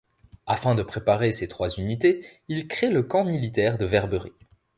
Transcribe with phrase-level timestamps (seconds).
[0.47, 4.33] Afin de préparer ces trois unités, il crée le camp militaire de Verberie.